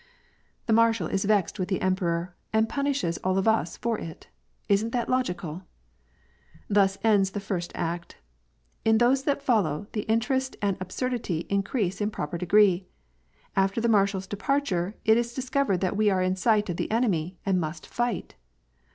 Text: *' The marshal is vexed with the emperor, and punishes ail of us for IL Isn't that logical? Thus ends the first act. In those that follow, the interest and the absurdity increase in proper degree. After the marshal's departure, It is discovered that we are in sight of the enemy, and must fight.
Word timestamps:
*' 0.35 0.65
The 0.65 0.73
marshal 0.73 1.05
is 1.05 1.25
vexed 1.25 1.59
with 1.59 1.67
the 1.69 1.79
emperor, 1.79 2.33
and 2.51 2.67
punishes 2.67 3.19
ail 3.23 3.37
of 3.37 3.47
us 3.47 3.77
for 3.77 3.99
IL 3.99 4.15
Isn't 4.67 4.93
that 4.93 5.09
logical? 5.09 5.65
Thus 6.67 6.97
ends 7.03 7.29
the 7.29 7.39
first 7.39 7.71
act. 7.75 8.15
In 8.83 8.97
those 8.97 9.25
that 9.25 9.43
follow, 9.43 9.85
the 9.91 10.01
interest 10.09 10.55
and 10.59 10.75
the 10.75 10.81
absurdity 10.81 11.45
increase 11.51 12.01
in 12.01 12.09
proper 12.09 12.39
degree. 12.39 12.87
After 13.55 13.79
the 13.79 13.87
marshal's 13.87 14.25
departure, 14.25 14.95
It 15.05 15.17
is 15.17 15.35
discovered 15.35 15.81
that 15.81 15.95
we 15.95 16.09
are 16.09 16.23
in 16.23 16.35
sight 16.35 16.67
of 16.71 16.77
the 16.77 16.89
enemy, 16.89 17.37
and 17.45 17.61
must 17.61 17.85
fight. 17.85 18.33